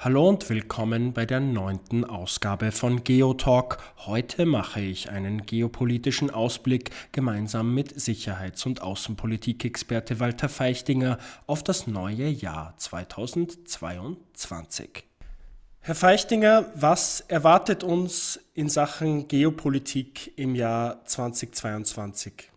Hallo 0.00 0.28
und 0.28 0.48
willkommen 0.48 1.12
bei 1.12 1.26
der 1.26 1.40
neunten 1.40 2.04
Ausgabe 2.04 2.70
von 2.70 3.02
Geotalk. 3.02 3.78
Heute 4.06 4.46
mache 4.46 4.80
ich 4.80 5.10
einen 5.10 5.44
geopolitischen 5.44 6.30
Ausblick 6.30 6.92
gemeinsam 7.10 7.74
mit 7.74 7.98
Sicherheits- 7.98 8.64
und 8.64 8.80
Außenpolitikexperte 8.80 10.20
Walter 10.20 10.48
Feichtinger 10.48 11.18
auf 11.48 11.64
das 11.64 11.88
neue 11.88 12.28
Jahr 12.28 12.76
2022. 12.76 15.02
Herr 15.80 15.96
Feichtinger, 15.96 16.66
was 16.76 17.18
erwartet 17.22 17.82
uns 17.82 18.38
in 18.54 18.68
Sachen 18.68 19.26
Geopolitik 19.26 20.38
im 20.38 20.54
Jahr 20.54 21.04
2022? 21.06 22.52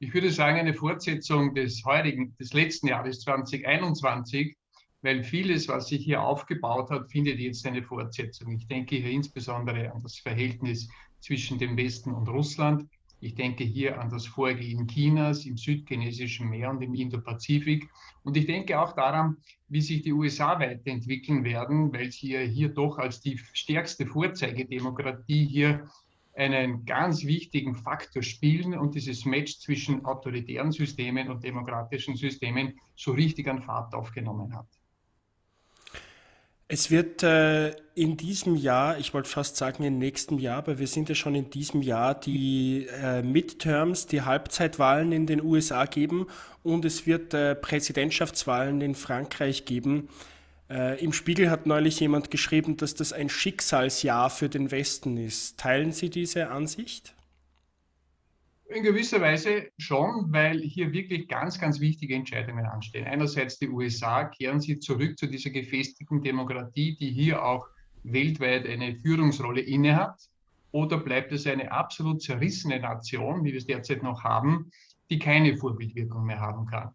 Ich 0.00 0.12
würde 0.12 0.30
sagen, 0.30 0.58
eine 0.58 0.74
Fortsetzung 0.74 1.54
des 1.54 1.82
heurigen, 1.86 2.36
des 2.36 2.52
letzten 2.52 2.88
Jahres 2.88 3.20
2021 3.20 4.54
weil 5.02 5.22
vieles, 5.22 5.68
was 5.68 5.88
sich 5.88 6.04
hier 6.04 6.22
aufgebaut 6.22 6.90
hat, 6.90 7.10
findet 7.10 7.38
jetzt 7.38 7.66
eine 7.66 7.82
Fortsetzung. 7.82 8.52
Ich 8.56 8.66
denke 8.66 8.96
hier 8.96 9.10
insbesondere 9.10 9.92
an 9.92 10.02
das 10.02 10.18
Verhältnis 10.18 10.88
zwischen 11.20 11.58
dem 11.58 11.76
Westen 11.76 12.12
und 12.12 12.28
Russland. 12.28 12.88
Ich 13.20 13.34
denke 13.34 13.64
hier 13.64 14.00
an 14.00 14.10
das 14.10 14.26
Vorgehen 14.26 14.86
Chinas 14.86 15.44
im 15.44 15.56
südchinesischen 15.56 16.48
Meer 16.48 16.70
und 16.70 16.82
im 16.82 16.94
Indo-Pazifik. 16.94 17.88
Und 18.22 18.36
ich 18.36 18.46
denke 18.46 18.80
auch 18.80 18.92
daran, 18.92 19.38
wie 19.68 19.80
sich 19.80 20.02
die 20.02 20.12
USA 20.12 20.58
weiterentwickeln 20.60 21.42
werden, 21.42 21.92
weil 21.92 22.12
sie 22.12 22.38
hier 22.46 22.68
doch 22.68 22.98
als 22.98 23.20
die 23.20 23.38
stärkste 23.52 24.06
Vorzeigedemokratie 24.06 25.46
hier 25.46 25.88
einen 26.34 26.84
ganz 26.84 27.24
wichtigen 27.24 27.74
Faktor 27.74 28.22
spielen 28.22 28.78
und 28.78 28.94
dieses 28.94 29.24
Match 29.24 29.58
zwischen 29.58 30.04
autoritären 30.04 30.70
Systemen 30.70 31.28
und 31.28 31.42
demokratischen 31.42 32.14
Systemen 32.14 32.78
so 32.94 33.10
richtig 33.10 33.48
an 33.48 33.60
Fahrt 33.60 33.92
aufgenommen 33.94 34.54
hat. 34.54 34.68
Es 36.70 36.90
wird 36.90 37.22
äh, 37.22 37.70
in 37.94 38.18
diesem 38.18 38.54
Jahr, 38.54 38.98
ich 38.98 39.14
wollte 39.14 39.30
fast 39.30 39.56
sagen 39.56 39.84
im 39.84 39.98
nächsten 39.98 40.38
Jahr, 40.38 40.58
aber 40.58 40.78
wir 40.78 40.86
sind 40.86 41.08
ja 41.08 41.14
schon 41.14 41.34
in 41.34 41.48
diesem 41.48 41.80
Jahr, 41.80 42.14
die 42.14 42.86
äh, 43.02 43.22
Midterms, 43.22 44.06
die 44.06 44.20
Halbzeitwahlen 44.20 45.10
in 45.12 45.26
den 45.26 45.42
USA 45.42 45.86
geben 45.86 46.26
und 46.62 46.84
es 46.84 47.06
wird 47.06 47.32
äh, 47.32 47.54
Präsidentschaftswahlen 47.54 48.82
in 48.82 48.94
Frankreich 48.94 49.64
geben. 49.64 50.10
Äh, 50.68 51.02
Im 51.02 51.14
Spiegel 51.14 51.50
hat 51.50 51.64
neulich 51.64 52.00
jemand 52.00 52.30
geschrieben, 52.30 52.76
dass 52.76 52.94
das 52.94 53.14
ein 53.14 53.30
Schicksalsjahr 53.30 54.28
für 54.28 54.50
den 54.50 54.70
Westen 54.70 55.16
ist. 55.16 55.58
Teilen 55.58 55.92
Sie 55.92 56.10
diese 56.10 56.50
Ansicht? 56.50 57.14
In 58.70 58.82
gewisser 58.82 59.22
Weise 59.22 59.70
schon, 59.78 60.30
weil 60.30 60.60
hier 60.60 60.92
wirklich 60.92 61.26
ganz, 61.26 61.58
ganz 61.58 61.80
wichtige 61.80 62.14
Entscheidungen 62.14 62.66
anstehen. 62.66 63.06
Einerseits 63.06 63.58
die 63.58 63.70
USA, 63.70 64.24
kehren 64.24 64.60
sie 64.60 64.78
zurück 64.78 65.18
zu 65.18 65.26
dieser 65.26 65.48
gefestigten 65.48 66.20
Demokratie, 66.20 66.94
die 66.94 67.10
hier 67.10 67.42
auch 67.42 67.66
weltweit 68.04 68.66
eine 68.66 68.94
Führungsrolle 68.94 69.62
innehat, 69.62 70.20
oder 70.70 70.98
bleibt 70.98 71.32
es 71.32 71.46
eine 71.46 71.72
absolut 71.72 72.20
zerrissene 72.20 72.78
Nation, 72.78 73.42
wie 73.42 73.52
wir 73.52 73.58
es 73.58 73.66
derzeit 73.66 74.02
noch 74.02 74.22
haben, 74.22 74.70
die 75.08 75.18
keine 75.18 75.56
Vorbildwirkung 75.56 76.26
mehr 76.26 76.40
haben 76.40 76.66
kann? 76.66 76.94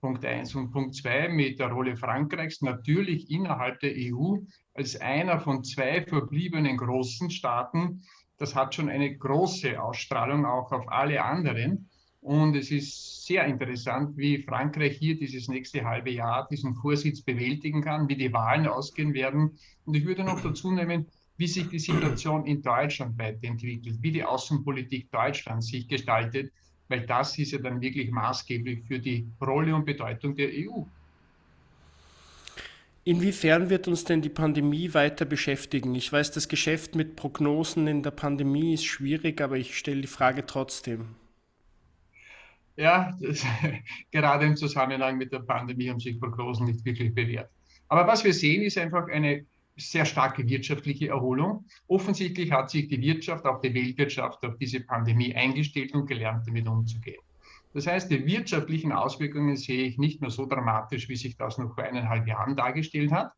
Punkt 0.00 0.24
eins 0.24 0.54
Und 0.54 0.70
Punkt 0.70 0.94
zwei 0.94 1.28
mit 1.28 1.58
der 1.58 1.72
Rolle 1.72 1.96
Frankreichs 1.96 2.62
natürlich 2.62 3.28
innerhalb 3.28 3.80
der 3.80 3.92
EU 3.96 4.36
als 4.74 4.94
einer 5.00 5.40
von 5.40 5.64
zwei 5.64 6.00
verbliebenen 6.02 6.76
großen 6.76 7.28
Staaten, 7.30 8.04
das 8.38 8.54
hat 8.54 8.74
schon 8.74 8.88
eine 8.88 9.16
große 9.16 9.82
Ausstrahlung 9.82 10.46
auch 10.46 10.72
auf 10.72 10.90
alle 10.90 11.22
anderen. 11.24 11.90
Und 12.20 12.56
es 12.56 12.70
ist 12.70 13.26
sehr 13.26 13.44
interessant, 13.44 14.16
wie 14.16 14.42
Frankreich 14.42 14.96
hier 14.98 15.16
dieses 15.16 15.48
nächste 15.48 15.84
halbe 15.84 16.10
Jahr 16.10 16.48
diesen 16.48 16.74
Vorsitz 16.74 17.20
bewältigen 17.20 17.82
kann, 17.82 18.08
wie 18.08 18.16
die 18.16 18.32
Wahlen 18.32 18.66
ausgehen 18.66 19.14
werden. 19.14 19.58
Und 19.84 19.94
ich 19.94 20.04
würde 20.04 20.24
noch 20.24 20.40
dazu 20.40 20.72
nehmen, 20.72 21.06
wie 21.36 21.46
sich 21.46 21.68
die 21.68 21.78
Situation 21.78 22.46
in 22.46 22.62
Deutschland 22.62 23.16
weiterentwickelt, 23.18 24.02
wie 24.02 24.12
die 24.12 24.24
Außenpolitik 24.24 25.10
Deutschlands 25.12 25.68
sich 25.68 25.86
gestaltet, 25.86 26.52
weil 26.88 27.06
das 27.06 27.38
ist 27.38 27.52
ja 27.52 27.58
dann 27.58 27.80
wirklich 27.80 28.10
maßgeblich 28.10 28.82
für 28.84 28.98
die 28.98 29.28
Rolle 29.40 29.74
und 29.74 29.84
Bedeutung 29.84 30.34
der 30.34 30.48
EU. 30.48 30.82
Inwiefern 33.04 33.70
wird 33.70 33.88
uns 33.88 34.04
denn 34.04 34.20
die 34.20 34.28
Pandemie 34.28 34.92
weiter 34.92 35.24
beschäftigen? 35.24 35.94
Ich 35.94 36.12
weiß, 36.12 36.32
das 36.32 36.48
Geschäft 36.48 36.94
mit 36.94 37.16
Prognosen 37.16 37.86
in 37.86 38.02
der 38.02 38.10
Pandemie 38.10 38.74
ist 38.74 38.84
schwierig, 38.84 39.40
aber 39.40 39.56
ich 39.56 39.78
stelle 39.78 40.02
die 40.02 40.08
Frage 40.08 40.44
trotzdem. 40.44 41.14
Ja, 42.76 43.16
das, 43.20 43.44
gerade 44.12 44.46
im 44.46 44.56
Zusammenhang 44.56 45.16
mit 45.18 45.32
der 45.32 45.40
Pandemie 45.40 45.88
haben 45.88 46.00
sich 46.00 46.20
Prognosen 46.20 46.66
nicht 46.66 46.84
wirklich 46.84 47.14
bewährt. 47.14 47.50
Aber 47.88 48.06
was 48.06 48.24
wir 48.24 48.34
sehen, 48.34 48.62
ist 48.62 48.78
einfach 48.78 49.08
eine 49.08 49.46
sehr 49.76 50.04
starke 50.04 50.46
wirtschaftliche 50.48 51.08
Erholung. 51.08 51.64
Offensichtlich 51.86 52.52
hat 52.52 52.70
sich 52.70 52.88
die 52.88 53.00
Wirtschaft, 53.00 53.44
auch 53.46 53.60
die 53.60 53.72
Weltwirtschaft, 53.72 54.44
auf 54.44 54.58
diese 54.58 54.80
Pandemie 54.80 55.34
eingestellt 55.34 55.94
und 55.94 56.06
gelernt, 56.06 56.46
damit 56.46 56.66
umzugehen. 56.66 57.20
Das 57.78 57.86
heißt, 57.86 58.10
die 58.10 58.26
wirtschaftlichen 58.26 58.90
Auswirkungen 58.90 59.56
sehe 59.56 59.84
ich 59.84 59.98
nicht 59.98 60.20
mehr 60.20 60.30
so 60.30 60.46
dramatisch, 60.46 61.08
wie 61.08 61.14
sich 61.14 61.36
das 61.36 61.58
noch 61.58 61.76
vor 61.76 61.84
eineinhalb 61.84 62.26
Jahren 62.26 62.56
dargestellt 62.56 63.12
hat. 63.12 63.30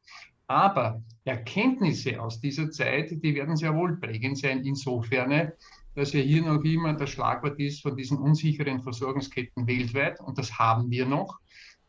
Aber 0.47 1.03
Erkenntnisse 1.27 2.19
aus 2.19 2.41
dieser 2.41 2.71
Zeit, 2.71 3.11
die 3.11 3.35
werden 3.35 3.55
sehr 3.55 3.77
wohl 3.77 3.99
prägend 3.99 4.39
sein, 4.39 4.65
insofern, 4.65 5.53
dass 5.95 6.15
ja 6.15 6.23
hier 6.23 6.41
noch 6.41 6.65
immer 6.65 6.95
das 6.95 7.11
Schlagwort 7.11 7.61
ist 7.61 7.83
von 7.83 7.95
diesen 7.95 8.17
unsicheren 8.17 8.81
Versorgungsketten 8.81 9.67
weltweit, 9.67 10.19
und 10.21 10.39
das 10.39 10.59
haben 10.59 10.91
wir 10.91 11.05
noch. 11.05 11.39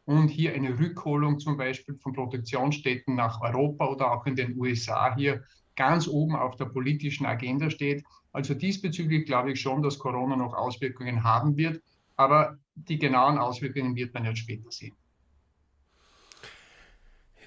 Und 0.03 0.27
hier 0.27 0.53
eine 0.53 0.77
Rückholung 0.77 1.39
zum 1.39 1.55
Beispiel 1.55 1.95
von 1.99 2.11
Produktionsstätten 2.11 3.15
nach 3.15 3.39
Europa 3.39 3.87
oder 3.87 4.11
auch 4.11 4.25
in 4.25 4.35
den 4.35 4.59
USA 4.59 5.15
hier 5.15 5.45
ganz 5.77 6.05
oben 6.05 6.35
auf 6.35 6.57
der 6.57 6.65
politischen 6.65 7.25
Agenda 7.25 7.69
steht. 7.69 8.03
Also 8.33 8.55
diesbezüglich 8.55 9.25
glaube 9.25 9.53
ich 9.53 9.61
schon, 9.61 9.81
dass 9.81 9.99
Corona 9.99 10.35
noch 10.35 10.53
Auswirkungen 10.53 11.23
haben 11.23 11.55
wird. 11.55 11.81
Aber 12.21 12.59
die 12.75 12.99
genauen 12.99 13.39
Auswirkungen 13.39 13.95
wird 13.95 14.13
man 14.13 14.25
jetzt 14.25 14.39
später 14.39 14.69
sehen. 14.71 14.95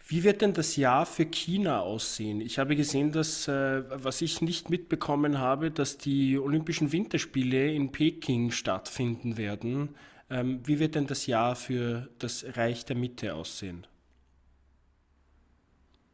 Wie 0.06 0.22
wird 0.22 0.42
denn 0.42 0.52
das 0.52 0.76
Jahr 0.76 1.06
für 1.06 1.24
China 1.24 1.80
aussehen? 1.80 2.40
Ich 2.40 2.58
habe 2.58 2.76
gesehen, 2.76 3.12
dass, 3.12 3.48
äh, 3.48 3.84
was 4.02 4.20
ich 4.20 4.42
nicht 4.42 4.68
mitbekommen 4.68 5.38
habe, 5.38 5.70
dass 5.70 5.96
die 5.96 6.38
Olympischen 6.38 6.92
Winterspiele 6.92 7.72
in 7.72 7.90
Peking 7.90 8.50
stattfinden 8.50 9.36
werden. 9.36 9.94
Ähm, 10.28 10.60
wie 10.64 10.78
wird 10.78 10.96
denn 10.96 11.06
das 11.06 11.26
Jahr 11.26 11.54
für 11.56 12.10
das 12.18 12.44
Reich 12.56 12.84
der 12.84 12.96
Mitte 12.96 13.34
aussehen? 13.34 13.86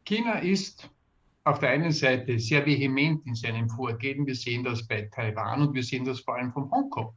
China 0.05 0.39
ist 0.39 0.89
auf 1.43 1.59
der 1.59 1.71
einen 1.71 1.91
Seite 1.91 2.39
sehr 2.39 2.65
vehement 2.65 3.25
in 3.25 3.35
seinem 3.35 3.67
Vorgehen. 3.69 4.25
Wir 4.25 4.35
sehen 4.35 4.63
das 4.63 4.87
bei 4.87 5.09
Taiwan 5.13 5.67
und 5.67 5.73
wir 5.73 5.83
sehen 5.83 6.05
das 6.05 6.19
vor 6.21 6.35
allem 6.35 6.53
von 6.53 6.69
Hongkong. 6.71 7.13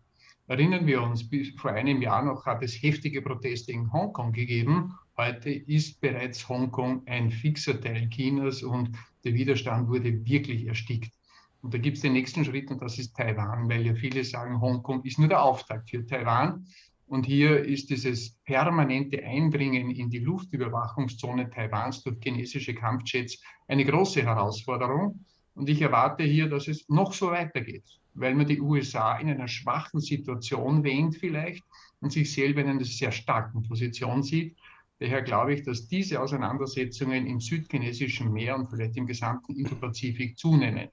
Erinnern 0.46 0.86
wir 0.86 1.02
uns, 1.02 1.26
vor 1.56 1.70
einem 1.70 2.02
Jahr 2.02 2.22
noch 2.22 2.44
hat 2.44 2.62
es 2.62 2.74
heftige 2.74 3.22
Proteste 3.22 3.72
in 3.72 3.90
Hongkong 3.90 4.32
gegeben. 4.32 4.92
Heute 5.16 5.50
ist 5.50 6.02
bereits 6.02 6.46
Hongkong 6.46 7.02
ein 7.06 7.30
fixer 7.30 7.80
Teil 7.80 8.10
Chinas 8.10 8.62
und 8.62 8.90
der 9.24 9.32
Widerstand 9.32 9.88
wurde 9.88 10.22
wirklich 10.26 10.66
erstickt. 10.66 11.14
Und 11.62 11.72
da 11.72 11.78
gibt 11.78 11.96
es 11.96 12.02
den 12.02 12.12
nächsten 12.12 12.44
Schritt 12.44 12.70
und 12.70 12.82
das 12.82 12.98
ist 12.98 13.16
Taiwan, 13.16 13.70
weil 13.70 13.86
ja 13.86 13.94
viele 13.94 14.22
sagen, 14.22 14.60
Hongkong 14.60 15.02
ist 15.04 15.18
nur 15.18 15.28
der 15.28 15.42
Auftakt 15.42 15.88
für 15.88 16.04
Taiwan. 16.04 16.66
Und 17.06 17.24
hier 17.24 17.64
ist 17.64 17.88
dieses 17.88 18.36
permanente 18.44 19.24
Eindringen 19.24 19.90
in 19.90 20.10
die 20.10 20.18
Luftüberwachungszone 20.18 21.48
Taiwans 21.48 22.02
durch 22.02 22.18
chinesische 22.22 22.74
Kampfjets 22.74 23.42
eine 23.66 23.84
große 23.86 24.22
Herausforderung. 24.22 25.24
Und 25.54 25.68
ich 25.68 25.80
erwarte 25.80 26.24
hier, 26.24 26.48
dass 26.48 26.68
es 26.68 26.88
noch 26.88 27.12
so 27.12 27.30
weitergeht, 27.30 27.84
weil 28.14 28.34
man 28.34 28.46
die 28.46 28.60
USA 28.60 29.18
in 29.18 29.28
einer 29.28 29.48
schwachen 29.48 30.00
Situation 30.00 30.82
wähnt 30.82 31.16
vielleicht 31.16 31.64
und 32.00 32.12
sich 32.12 32.32
selber 32.32 32.60
in 32.60 32.68
einer 32.68 32.84
sehr 32.84 33.12
starken 33.12 33.62
Position 33.62 34.22
sieht. 34.22 34.56
Daher 34.98 35.22
glaube 35.22 35.54
ich, 35.54 35.62
dass 35.62 35.86
diese 35.88 36.20
Auseinandersetzungen 36.20 37.26
im 37.26 37.40
südchinesischen 37.40 38.32
Meer 38.32 38.56
und 38.56 38.70
vielleicht 38.70 38.96
im 38.96 39.06
gesamten 39.06 39.54
Indo-Pazifik 39.54 40.38
zunehmen. 40.38 40.88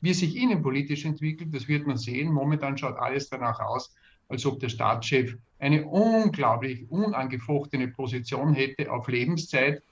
Wie 0.00 0.12
sich 0.12 0.36
innenpolitisch 0.36 1.04
entwickelt, 1.04 1.54
das 1.54 1.68
wird 1.68 1.86
man 1.86 1.96
sehen. 1.96 2.32
Momentan 2.32 2.76
schaut 2.76 2.96
alles 2.96 3.28
danach 3.28 3.60
aus, 3.60 3.94
als 4.28 4.44
ob 4.44 4.60
der 4.60 4.68
Staatschef 4.68 5.36
eine 5.58 5.86
unglaublich 5.86 6.90
unangefochtene 6.90 7.88
Position 7.88 8.54
hätte 8.54 8.90
auf 8.92 9.08
Lebenszeit 9.08 9.82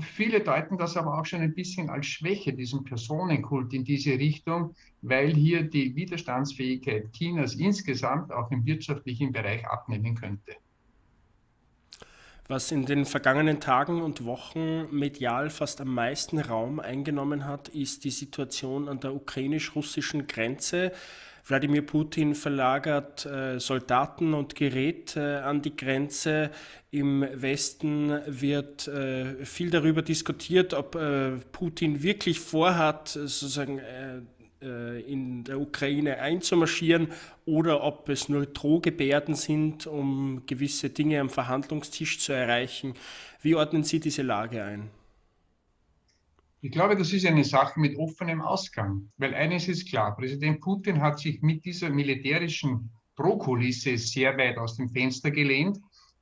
Viele 0.00 0.40
deuten 0.40 0.76
das 0.76 0.96
aber 0.96 1.18
auch 1.18 1.24
schon 1.24 1.40
ein 1.40 1.54
bisschen 1.54 1.88
als 1.90 2.06
Schwäche, 2.06 2.52
diesen 2.52 2.84
Personenkult 2.84 3.72
in 3.72 3.84
diese 3.84 4.12
Richtung, 4.12 4.74
weil 5.02 5.34
hier 5.34 5.62
die 5.62 5.94
Widerstandsfähigkeit 5.94 7.12
Chinas 7.12 7.54
insgesamt 7.54 8.32
auch 8.32 8.50
im 8.50 8.64
wirtschaftlichen 8.66 9.32
Bereich 9.32 9.66
abnehmen 9.66 10.14
könnte. 10.14 10.56
Was 12.50 12.72
in 12.72 12.86
den 12.86 13.04
vergangenen 13.04 13.60
Tagen 13.60 14.00
und 14.00 14.24
Wochen 14.24 14.88
medial 14.90 15.50
fast 15.50 15.82
am 15.82 15.92
meisten 15.92 16.38
Raum 16.38 16.80
eingenommen 16.80 17.44
hat, 17.44 17.68
ist 17.68 18.04
die 18.04 18.10
Situation 18.10 18.88
an 18.88 19.00
der 19.00 19.14
ukrainisch-russischen 19.14 20.26
Grenze. 20.26 20.92
Wladimir 21.44 21.82
Putin 21.82 22.34
verlagert 22.34 23.26
äh, 23.26 23.60
Soldaten 23.60 24.32
und 24.32 24.54
Gerät 24.54 25.14
äh, 25.14 25.40
an 25.40 25.60
die 25.60 25.76
Grenze. 25.76 26.50
Im 26.90 27.20
Westen 27.20 28.18
wird 28.26 28.88
äh, 28.88 29.44
viel 29.44 29.68
darüber 29.68 30.00
diskutiert, 30.00 30.72
ob 30.72 30.94
äh, 30.94 31.32
Putin 31.52 32.02
wirklich 32.02 32.40
vorhat, 32.40 33.08
sozusagen 33.08 33.78
äh, 33.78 34.22
in 34.60 35.44
der 35.44 35.60
Ukraine 35.60 36.18
einzumarschieren 36.18 37.08
oder 37.44 37.82
ob 37.82 38.08
es 38.08 38.28
nur 38.28 38.46
Drohgebärden 38.46 39.34
sind, 39.34 39.86
um 39.86 40.42
gewisse 40.46 40.90
Dinge 40.90 41.20
am 41.20 41.30
Verhandlungstisch 41.30 42.18
zu 42.18 42.32
erreichen. 42.32 42.94
Wie 43.40 43.54
ordnen 43.54 43.84
Sie 43.84 44.00
diese 44.00 44.22
Lage 44.22 44.64
ein? 44.64 44.90
Ich 46.60 46.72
glaube, 46.72 46.96
das 46.96 47.12
ist 47.12 47.24
eine 47.24 47.44
Sache 47.44 47.78
mit 47.78 47.96
offenem 47.96 48.40
Ausgang, 48.40 49.12
weil 49.16 49.32
eines 49.32 49.68
ist 49.68 49.88
klar, 49.88 50.16
Präsident 50.16 50.60
Putin 50.60 51.00
hat 51.00 51.20
sich 51.20 51.40
mit 51.40 51.64
dieser 51.64 51.88
militärischen 51.88 52.90
Drohkulisse 53.14 53.96
sehr 53.96 54.36
weit 54.36 54.58
aus 54.58 54.76
dem 54.76 54.88
Fenster 54.88 55.30
gelehnt. 55.30 55.78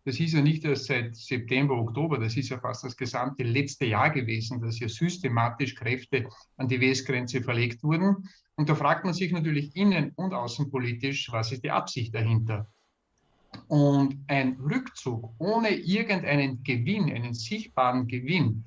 Das 0.07 0.21
ist 0.21 0.35
ja 0.35 0.41
nicht 0.41 0.65
erst 0.65 0.85
seit 0.85 1.17
September, 1.17 1.75
Oktober, 1.75 2.17
das 2.19 2.37
ist 2.37 2.51
ja 2.51 2.61
fast 2.61 2.85
das 2.85 2.97
gesamte 2.97 3.43
letzte 3.43 3.87
Jahr 3.87 4.11
gewesen, 4.11 4.61
dass 4.61 4.79
ja 4.79 4.89
systematisch 4.89 5.75
Kräfte 5.75 6.29
an 6.57 6.69
die 6.69 6.81
Westgrenze 6.81 7.43
verlegt 7.43 7.83
wurden. 7.83 8.29
Und 8.55 8.69
da 8.69 8.77
fragt 8.77 9.05
man 9.05 9.15
sich 9.15 9.33
natürlich 9.33 9.75
innen- 9.75 10.13
und 10.15 10.33
außenpolitisch, 10.33 11.33
was 11.33 11.51
ist 11.51 11.65
die 11.65 11.73
Absicht 11.73 12.15
dahinter? 12.15 12.69
Und 13.67 14.17
ein 14.29 14.53
Rückzug 14.61 15.35
ohne 15.39 15.71
irgendeinen 15.71 16.63
Gewinn, 16.63 17.13
einen 17.13 17.35
sichtbaren 17.35 18.07
Gewinn, 18.07 18.63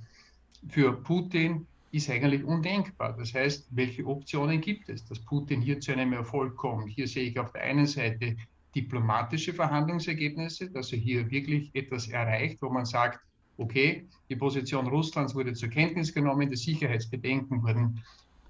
für 0.68 0.92
Putin 0.92 1.66
ist 1.92 2.10
eigentlich 2.10 2.44
undenkbar. 2.44 3.16
Das 3.18 3.34
heißt, 3.34 3.70
welche 3.72 4.06
Optionen 4.06 4.60
gibt 4.60 4.90
es, 4.90 5.06
dass 5.06 5.24
Putin 5.24 5.62
hier 5.62 5.80
zu 5.80 5.94
einem 5.94 6.12
Erfolg 6.12 6.58
kommt? 6.58 6.90
Hier 6.90 7.08
sehe 7.08 7.30
ich 7.30 7.40
auf 7.40 7.54
der 7.54 7.62
einen 7.62 7.88
Seite 7.88 8.36
diplomatische 8.76 9.54
Verhandlungsergebnisse, 9.54 10.70
dass 10.70 10.92
er 10.92 11.00
hier 11.00 11.30
wirklich 11.32 11.72
etwas 11.74 12.08
erreicht, 12.08 12.62
wo 12.62 12.70
man 12.70 12.86
sagt, 12.86 13.20
okay, 13.58 14.08
die 14.30 14.36
Position 14.36 14.88
Russlands 14.88 15.36
wurde 15.36 15.54
zur 15.54 15.70
Kenntnis 15.70 16.14
genommen, 16.14 16.50
die 16.50 16.56
Sicherheitsbedenken 16.56 17.64
wurden 17.64 18.02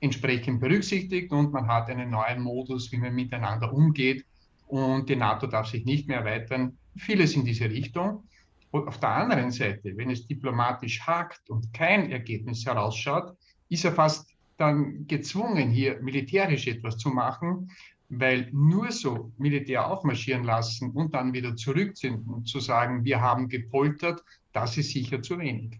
entsprechend 0.01 0.59
berücksichtigt 0.61 1.31
und 1.31 1.51
man 1.51 1.67
hat 1.67 1.89
einen 1.89 2.09
neuen 2.09 2.41
Modus, 2.41 2.91
wie 2.91 2.97
man 2.97 3.15
miteinander 3.15 3.73
umgeht 3.73 4.25
und 4.67 5.09
die 5.09 5.15
NATO 5.15 5.47
darf 5.47 5.67
sich 5.67 5.83
nicht 5.83 6.07
mehr 6.07 6.19
erweitern. 6.19 6.77
Vieles 6.95 7.35
in 7.35 7.43
diese 7.43 7.69
Richtung. 7.69 8.23
Und 8.71 8.87
auf 8.87 8.99
der 8.99 9.09
anderen 9.09 9.51
Seite, 9.51 9.97
wenn 9.97 10.11
es 10.11 10.27
diplomatisch 10.27 11.01
hakt 11.01 11.49
und 11.49 11.73
kein 11.73 12.11
Ergebnis 12.11 12.65
herausschaut, 12.65 13.35
ist 13.69 13.83
er 13.83 13.93
fast 13.93 14.29
dann 14.57 15.07
gezwungen, 15.07 15.71
hier 15.71 15.99
militärisch 16.01 16.67
etwas 16.67 16.97
zu 16.97 17.09
machen, 17.09 17.71
weil 18.09 18.49
nur 18.51 18.91
so 18.91 19.31
Militär 19.37 19.87
aufmarschieren 19.87 20.43
lassen 20.43 20.91
und 20.91 21.13
dann 21.13 21.31
wieder 21.31 21.55
zurück 21.55 21.95
sind 21.95 22.27
und 22.27 22.47
zu 22.47 22.59
sagen, 22.59 23.05
wir 23.05 23.21
haben 23.21 23.47
gepoltert, 23.47 24.23
das 24.51 24.77
ist 24.77 24.91
sicher 24.91 25.21
zu 25.21 25.37
wenig. 25.37 25.79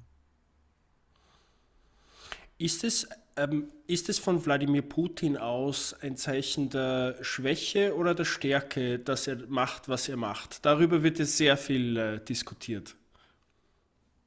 Ist 2.60 2.84
es, 2.84 3.08
ähm, 3.36 3.70
ist 3.88 4.10
es 4.10 4.20
von 4.20 4.46
Wladimir 4.46 4.84
Putin 4.84 5.38
aus 5.38 5.96
ein 6.02 6.18
Zeichen 6.18 6.70
der 6.70 7.16
Schwäche 7.22 7.96
oder 7.96 8.14
der 8.14 8.26
Stärke, 8.26 9.00
dass 9.00 9.28
er 9.28 9.48
macht, 9.48 9.90
was 9.90 10.08
er 10.08 10.18
macht? 10.18 10.66
Darüber 10.66 11.02
wird 11.02 11.20
es 11.20 11.38
sehr 11.38 11.58
viel 11.58 11.98
äh, 11.98 12.24
diskutiert. 12.24 12.96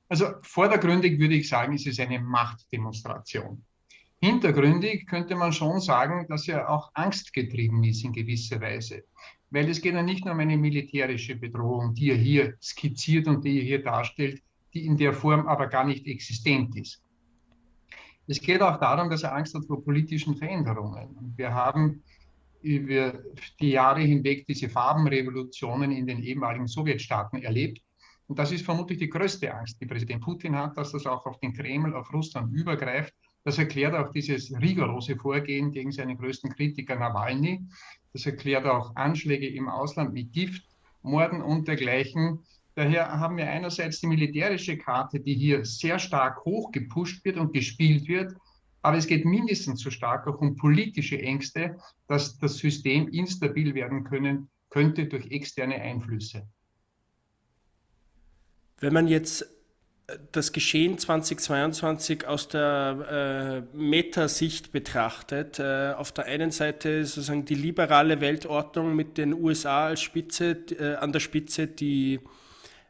Also 0.08 0.26
vordergründig 0.42 1.18
würde 1.20 1.34
ich 1.34 1.48
sagen, 1.48 1.74
ist 1.74 1.86
es 1.86 2.00
eine 2.00 2.18
Machtdemonstration. 2.18 3.64
Hintergründig 4.24 5.06
könnte 5.06 5.34
man 5.34 5.52
schon 5.52 5.80
sagen, 5.80 6.26
dass 6.28 6.46
er 6.46 6.70
auch 6.70 6.92
angstgetrieben 6.94 7.82
ist 7.82 8.04
in 8.04 8.12
gewisser 8.12 8.60
Weise. 8.60 9.02
Weil 9.50 9.68
es 9.68 9.80
geht 9.80 9.94
ja 9.94 10.02
nicht 10.02 10.24
nur 10.24 10.34
um 10.34 10.38
eine 10.40 10.56
militärische 10.56 11.34
Bedrohung, 11.34 11.92
die 11.92 12.10
er 12.10 12.16
hier 12.16 12.54
skizziert 12.62 13.26
und 13.26 13.44
die 13.44 13.58
er 13.58 13.64
hier 13.64 13.82
darstellt, 13.82 14.40
die 14.74 14.86
in 14.86 14.96
der 14.96 15.12
Form 15.12 15.48
aber 15.48 15.66
gar 15.66 15.84
nicht 15.84 16.06
existent 16.06 16.76
ist. 16.76 17.02
Es 18.28 18.40
geht 18.40 18.62
auch 18.62 18.78
darum, 18.78 19.10
dass 19.10 19.24
er 19.24 19.34
Angst 19.34 19.56
hat 19.56 19.64
vor 19.66 19.82
politischen 19.82 20.36
Veränderungen. 20.36 21.34
Wir 21.36 21.52
haben 21.52 22.00
über 22.62 23.14
die 23.60 23.70
Jahre 23.70 24.02
hinweg 24.02 24.46
diese 24.46 24.68
Farbenrevolutionen 24.68 25.90
in 25.90 26.06
den 26.06 26.22
ehemaligen 26.22 26.68
Sowjetstaaten 26.68 27.42
erlebt. 27.42 27.82
Und 28.28 28.38
das 28.38 28.52
ist 28.52 28.64
vermutlich 28.64 28.98
die 28.98 29.10
größte 29.10 29.52
Angst, 29.52 29.80
die 29.80 29.86
Präsident 29.86 30.22
Putin 30.22 30.54
hat, 30.54 30.76
dass 30.76 30.92
das 30.92 31.06
auch 31.06 31.26
auf 31.26 31.40
den 31.40 31.52
Kreml, 31.52 31.92
auf 31.96 32.12
Russland 32.12 32.54
übergreift. 32.54 33.12
Das 33.44 33.58
erklärt 33.58 33.94
auch 33.94 34.12
dieses 34.12 34.52
rigorose 34.60 35.16
Vorgehen 35.16 35.72
gegen 35.72 35.90
seinen 35.90 36.16
größten 36.16 36.50
Kritiker 36.54 36.96
Nawalny. 36.96 37.60
Das 38.12 38.26
erklärt 38.26 38.66
auch 38.66 38.94
Anschläge 38.94 39.48
im 39.48 39.68
Ausland 39.68 40.12
mit 40.12 40.32
Giftmorden 40.32 41.42
und 41.42 41.66
dergleichen. 41.66 42.40
Daher 42.74 43.18
haben 43.18 43.36
wir 43.36 43.50
einerseits 43.50 44.00
die 44.00 44.06
militärische 44.06 44.78
Karte, 44.78 45.20
die 45.20 45.34
hier 45.34 45.64
sehr 45.64 45.98
stark 45.98 46.44
hochgepusht 46.44 47.24
wird 47.24 47.36
und 47.36 47.52
gespielt 47.52 48.06
wird. 48.08 48.34
Aber 48.82 48.96
es 48.96 49.06
geht 49.06 49.24
mindestens 49.24 49.80
so 49.80 49.90
stark 49.90 50.26
auch 50.26 50.40
um 50.40 50.56
politische 50.56 51.20
Ängste, 51.20 51.76
dass 52.08 52.38
das 52.38 52.56
System 52.56 53.08
instabil 53.08 53.74
werden 53.74 54.04
können 54.04 54.48
könnte 54.72 55.06
durch 55.06 55.30
externe 55.30 55.74
Einflüsse. 55.74 56.48
Wenn 58.78 58.94
man 58.94 59.06
jetzt 59.06 59.46
das 60.32 60.52
Geschehen 60.52 60.98
2022 60.98 62.26
aus 62.26 62.48
der 62.48 63.64
äh, 63.72 63.76
Metasicht 63.76 64.72
betrachtet. 64.72 65.58
Äh, 65.58 65.92
auf 65.96 66.12
der 66.12 66.26
einen 66.26 66.50
Seite 66.50 67.04
sozusagen 67.04 67.44
die 67.44 67.54
liberale 67.54 68.20
Weltordnung 68.20 68.94
mit 68.94 69.18
den 69.18 69.34
USA 69.34 69.86
als 69.86 70.00
Spitze, 70.00 70.56
äh, 70.78 70.94
an 70.96 71.12
der 71.12 71.20
Spitze, 71.20 71.66
die 71.66 72.20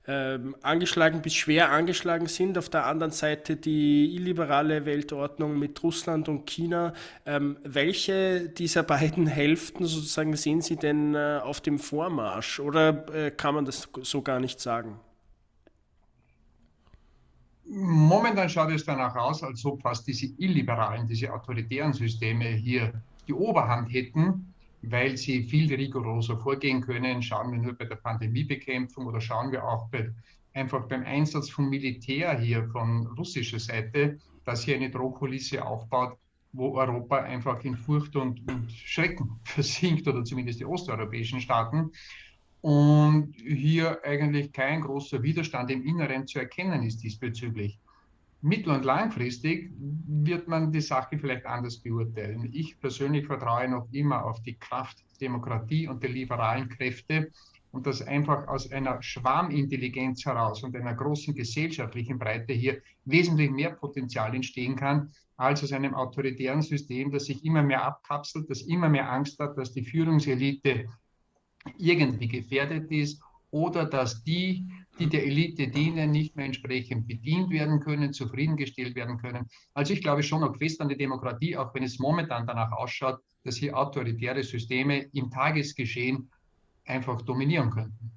ähm, 0.06 0.56
angeschlagen 0.62 1.22
bis 1.22 1.34
schwer 1.34 1.70
angeschlagen 1.70 2.26
sind. 2.26 2.58
Auf 2.58 2.69
der 2.69 2.86
anderen 2.86 3.12
Seite 3.12 3.56
die 3.56 4.14
illiberale 4.16 4.84
Weltordnung 4.84 5.58
mit 5.58 5.80
Russland 5.82 6.28
und 6.28 6.46
China. 6.46 6.92
Ähm, 7.24 7.56
welche 7.62 8.48
dieser 8.48 8.82
beiden 8.82 9.26
Hälften 9.28 9.84
sozusagen 9.84 10.34
sehen 10.36 10.60
Sie 10.60 10.76
denn 10.76 11.14
äh, 11.14 11.40
auf 11.42 11.60
dem 11.60 11.78
Vormarsch 11.78 12.58
oder 12.58 13.06
äh, 13.14 13.30
kann 13.30 13.54
man 13.54 13.64
das 13.64 13.88
so 14.02 14.22
gar 14.22 14.40
nicht 14.40 14.60
sagen? 14.60 14.98
Momentan 17.74 18.48
schaut 18.48 18.70
es 18.70 18.84
danach 18.84 19.16
aus, 19.16 19.42
als 19.42 19.64
ob 19.64 19.80
fast 19.80 20.06
diese 20.06 20.26
illiberalen, 20.38 21.06
diese 21.06 21.32
autoritären 21.32 21.92
Systeme 21.92 22.46
hier 22.46 22.92
die 23.26 23.32
Oberhand 23.32 23.92
hätten 23.92 24.52
weil 24.82 25.16
sie 25.16 25.44
viel 25.44 25.72
rigoroser 25.72 26.36
vorgehen 26.36 26.80
können. 26.80 27.22
Schauen 27.22 27.52
wir 27.52 27.58
nur 27.58 27.74
bei 27.74 27.84
der 27.84 27.96
Pandemiebekämpfung 27.96 29.06
oder 29.06 29.20
schauen 29.20 29.52
wir 29.52 29.64
auch 29.64 29.88
bei, 29.88 30.12
einfach 30.55 30.86
beim 30.88 31.05
Einsatz 31.05 31.48
von 31.50 31.69
Militär 31.69 32.38
hier 32.38 32.69
von 32.69 33.06
russischer 33.19 33.60
Seite, 33.60 34.19
dass 34.44 34.64
hier 34.64 34.76
eine 34.76 34.91
Drohkulisse 34.91 35.64
aufbaut, 35.64 36.19
wo 36.52 36.74
Europa 36.76 37.19
einfach 37.19 37.62
in 37.64 37.76
Furcht 37.76 38.17
und, 38.17 38.46
und 38.50 38.70
Schrecken 38.72 39.41
versinkt 39.44 40.06
oder 40.08 40.24
zumindest 40.24 40.60
die 40.60 40.67
osteuropäischen 40.67 41.41
Staaten. 41.41 41.93
Und 42.60 43.11
hier 43.34 44.00
eigentlich 44.05 44.52
kein 44.52 44.81
großer 44.82 45.22
Widerstand 45.22 45.70
im 45.70 45.84
Inneren 45.84 46.26
zu 46.26 46.38
erkennen 46.38 46.82
ist 46.82 47.02
diesbezüglich 47.02 47.79
mittel- 48.43 48.72
und 48.72 48.84
langfristig 48.84 49.72
wird 49.79 50.48
man 50.48 50.72
die 50.72 50.81
Sache 50.81 51.17
vielleicht 51.19 51.46
anders 51.46 51.79
beurteilen. 51.79 52.50
Ich 52.52 52.79
persönlich 52.81 53.26
vertraue 53.26 53.69
noch 53.69 53.88
immer 53.93 54.24
auf 54.24 54.43
die 54.43 54.58
Kraft 54.58 54.98
der 54.98 55.29
Demokratie 55.29 55.86
und 55.86 56.02
der 56.02 56.10
liberalen 56.10 56.69
Kräfte 56.69 57.31
und 57.70 57.86
dass 57.86 58.02
einfach 58.02 58.48
aus 58.48 58.70
einer 58.70 59.00
Schwarmintelligenz 59.00 60.26
heraus 60.26 60.62
und 60.62 60.76
einer 60.76 60.94
großen 60.94 61.34
gesellschaftlichen 61.34 62.19
Breite 62.19 62.52
hier 62.52 62.82
wesentlich 63.05 63.50
mehr 63.50 63.70
Potenzial 63.70 64.34
entstehen 64.34 64.76
kann, 64.76 65.12
als 65.36 65.62
aus 65.62 65.72
einem 65.72 65.94
autoritären 65.94 66.62
System, 66.62 67.10
das 67.10 67.24
sich 67.24 67.44
immer 67.44 67.62
mehr 67.62 67.84
abkapselt, 67.84 68.50
das 68.50 68.62
immer 68.62 68.88
mehr 68.88 69.10
Angst 69.10 69.38
hat, 69.38 69.56
dass 69.56 69.72
die 69.72 69.84
Führungselite 69.84 70.86
irgendwie 71.78 72.28
gefährdet 72.28 72.90
ist 72.90 73.22
oder 73.50 73.84
dass 73.84 74.24
die, 74.24 74.66
die 74.98 75.08
der 75.08 75.24
Elite 75.24 75.69
dienen, 75.69 76.10
nicht 76.10 76.34
mehr 76.36 76.46
entsprechend 76.46 77.06
bedient 77.06 77.50
werden 77.50 77.81
können, 77.81 78.12
zufriedengestellt 78.12 78.94
werden 78.94 79.19
können. 79.19 79.46
Also 79.74 79.92
ich 79.92 80.02
glaube 80.02 80.22
schon 80.22 80.40
noch 80.40 80.56
fest 80.56 80.81
an 80.81 80.88
die 80.88 80.96
Demokratie, 80.96 81.56
auch 81.56 81.74
wenn 81.74 81.82
es 81.82 81.98
momentan 81.98 82.46
danach 82.46 82.72
ausschaut, 82.72 83.20
dass 83.44 83.56
hier 83.56 83.76
autoritäre 83.76 84.42
Systeme 84.42 85.06
im 85.12 85.31
Tagesgeschehen 85.31 86.31
einfach 86.86 87.22
dominieren 87.22 87.70
könnten. 87.70 88.12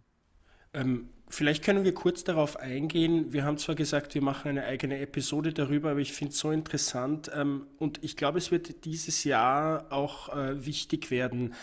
Ähm, 0.74 1.10
vielleicht 1.28 1.64
können 1.64 1.84
wir 1.84 1.94
kurz 1.94 2.24
darauf 2.24 2.58
eingehen. 2.58 3.34
Wir 3.34 3.44
haben 3.44 3.58
zwar 3.58 3.76
gesagt, 3.76 4.14
wir 4.14 4.22
machen 4.22 4.50
eine 4.50 4.66
eigene 4.66 5.00
Episode 5.00 5.54
darüber, 5.54 5.92
aber 5.92 6.00
ich 6.00 6.14
finde 6.14 6.32
es 6.32 6.40
so 6.40 6.52
interessant 6.52 7.32
ähm, 7.36 7.68
und 7.78 8.04
ich 8.04 8.16
glaube, 8.18 8.38
es 8.38 8.52
wird 8.52 8.86
dieses 8.86 9.24
Jahr 9.24 9.92
auch 9.92 10.36
äh, 10.36 10.66
wichtig 10.66 11.12
werden. 11.12 11.54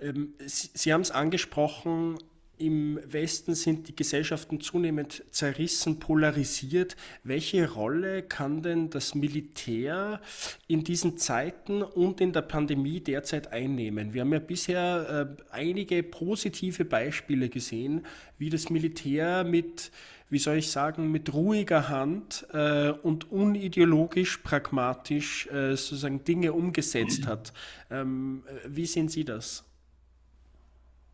Ähm, 0.00 0.34
Sie, 0.46 0.92
haben 0.92 1.00
es 1.00 1.10
angesprochen, 1.10 2.18
im 2.58 2.98
Westen 3.04 3.54
sind 3.54 3.86
die 3.88 3.94
Gesellschaften 3.94 4.60
zunehmend 4.60 5.24
zerrissen, 5.30 6.00
polarisiert. 6.00 6.96
Welche 7.22 7.70
Rolle 7.70 8.22
kann 8.22 8.62
denn 8.62 8.90
das 8.90 9.14
Militär 9.14 10.20
in 10.66 10.82
diesen 10.82 11.18
Zeiten 11.18 11.82
und 11.82 12.20
in 12.20 12.32
der 12.32 12.42
Pandemie 12.42 13.00
derzeit 13.00 13.52
einnehmen? 13.52 14.12
Wir 14.12 14.22
haben 14.22 14.32
ja 14.32 14.40
bisher 14.40 15.36
äh, 15.38 15.42
einige 15.52 16.02
positive 16.02 16.84
Beispiele 16.84 17.48
gesehen, 17.48 18.04
wie 18.38 18.50
das 18.50 18.70
Militär 18.70 19.44
mit, 19.44 19.92
wie 20.28 20.40
soll 20.40 20.56
ich 20.56 20.70
sagen, 20.70 21.12
mit 21.12 21.32
ruhiger 21.32 21.88
Hand 21.88 22.44
äh, 22.52 22.90
und 22.90 23.30
unideologisch 23.30 24.38
pragmatisch 24.38 25.46
äh, 25.46 25.76
sozusagen 25.76 26.24
Dinge 26.24 26.52
umgesetzt 26.52 27.28
hat. 27.28 27.52
Ähm, 27.88 28.42
äh, 28.48 28.68
wie 28.68 28.86
sehen 28.86 29.08
Sie 29.08 29.24
das? 29.24 29.67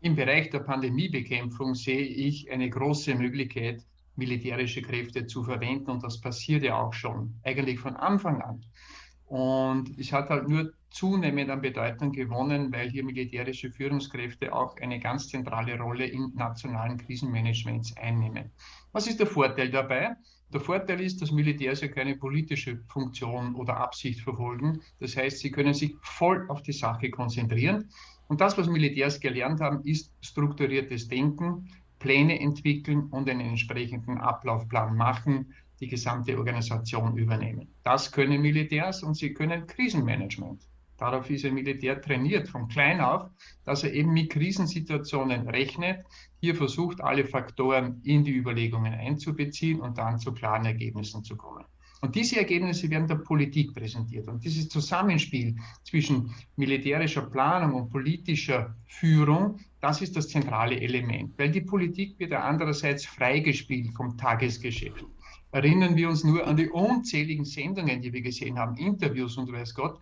Im 0.05 0.15
Bereich 0.15 0.51
der 0.51 0.59
Pandemiebekämpfung 0.59 1.73
sehe 1.73 2.05
ich 2.05 2.51
eine 2.51 2.69
große 2.69 3.15
Möglichkeit, 3.15 3.83
militärische 4.15 4.83
Kräfte 4.83 5.25
zu 5.25 5.43
verwenden 5.43 5.89
und 5.89 6.03
das 6.03 6.21
passiert 6.21 6.61
ja 6.61 6.79
auch 6.79 6.93
schon, 6.93 7.33
eigentlich 7.43 7.79
von 7.79 7.95
Anfang 7.95 8.39
an. 8.39 8.63
Und 9.25 9.97
es 9.97 10.13
hat 10.13 10.29
halt 10.29 10.47
nur 10.47 10.73
zunehmend 10.91 11.49
an 11.49 11.59
Bedeutung 11.59 12.11
gewonnen, 12.11 12.71
weil 12.71 12.91
hier 12.91 13.03
militärische 13.03 13.71
Führungskräfte 13.71 14.53
auch 14.53 14.77
eine 14.77 14.99
ganz 14.99 15.29
zentrale 15.29 15.75
Rolle 15.79 16.05
im 16.05 16.33
nationalen 16.35 16.99
Krisenmanagements 16.99 17.97
einnehmen. 17.97 18.51
Was 18.91 19.07
ist 19.07 19.19
der 19.19 19.25
Vorteil 19.25 19.71
dabei? 19.71 20.17
Der 20.53 20.61
Vorteil 20.61 21.01
ist, 21.01 21.19
dass 21.23 21.31
Militärs 21.31 21.81
ja 21.81 21.87
keine 21.87 22.15
politische 22.15 22.77
Funktion 22.87 23.55
oder 23.55 23.77
Absicht 23.77 24.21
verfolgen. 24.21 24.81
Das 24.99 25.17
heißt, 25.17 25.39
sie 25.39 25.49
können 25.49 25.73
sich 25.73 25.95
voll 26.03 26.45
auf 26.47 26.61
die 26.61 26.73
Sache 26.73 27.09
konzentrieren. 27.09 27.89
Und 28.27 28.41
das, 28.41 28.57
was 28.57 28.67
Militärs 28.67 29.19
gelernt 29.19 29.61
haben, 29.61 29.83
ist 29.83 30.11
strukturiertes 30.21 31.07
Denken, 31.07 31.69
Pläne 31.99 32.39
entwickeln 32.39 33.07
und 33.11 33.29
einen 33.29 33.49
entsprechenden 33.49 34.17
Ablaufplan 34.17 34.95
machen, 34.95 35.53
die 35.79 35.87
gesamte 35.87 36.37
Organisation 36.37 37.17
übernehmen. 37.17 37.67
Das 37.83 38.11
können 38.11 38.41
Militärs 38.41 39.03
und 39.03 39.15
sie 39.15 39.33
können 39.33 39.67
Krisenmanagement. 39.67 40.67
Darauf 40.97 41.29
ist 41.29 41.43
ein 41.43 41.53
Militär 41.53 42.01
trainiert 42.01 42.47
von 42.47 42.69
klein 42.69 43.01
auf, 43.01 43.29
dass 43.65 43.83
er 43.83 43.93
eben 43.93 44.13
mit 44.13 44.29
Krisensituationen 44.29 45.49
rechnet, 45.49 46.05
hier 46.39 46.55
versucht, 46.55 47.01
alle 47.01 47.25
Faktoren 47.25 48.01
in 48.03 48.23
die 48.23 48.31
Überlegungen 48.31 48.93
einzubeziehen 48.93 49.81
und 49.81 49.97
dann 49.97 50.19
zu 50.19 50.31
klaren 50.31 50.65
Ergebnissen 50.65 51.23
zu 51.23 51.35
kommen. 51.35 51.65
Und 52.01 52.15
diese 52.15 52.37
Ergebnisse 52.37 52.89
werden 52.89 53.07
der 53.07 53.15
Politik 53.15 53.73
präsentiert. 53.73 54.27
Und 54.27 54.43
dieses 54.43 54.69
Zusammenspiel 54.69 55.55
zwischen 55.83 56.33
militärischer 56.55 57.23
Planung 57.23 57.81
und 57.81 57.89
politischer 57.89 58.75
Führung, 58.85 59.59
das 59.81 60.01
ist 60.01 60.15
das 60.15 60.27
zentrale 60.27 60.79
Element, 60.79 61.37
weil 61.37 61.51
die 61.51 61.61
Politik 61.61 62.19
wird 62.19 62.31
ja 62.31 62.41
andererseits 62.41 63.05
freigespielt 63.05 63.93
vom 63.95 64.17
Tagesgeschäft. 64.17 65.05
Erinnern 65.51 65.95
wir 65.95 66.09
uns 66.09 66.23
nur 66.23 66.45
an 66.45 66.57
die 66.57 66.69
unzähligen 66.69 67.45
Sendungen, 67.45 68.01
die 68.01 68.11
wir 68.11 68.21
gesehen 68.21 68.59
haben, 68.59 68.75
Interviews 68.75 69.37
und 69.37 69.51
weiß 69.51 69.73
Gott, 69.73 69.99